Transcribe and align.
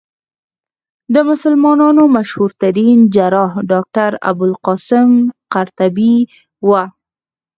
د 1.13 1.15
مسلمانانو 1.29 2.03
مشهورترين 2.17 2.99
جراح 3.15 3.51
ډاکټر 3.71 4.11
ابوالقاسم 4.29 5.09
قرطبي 5.53 6.15
وو. 6.67 6.81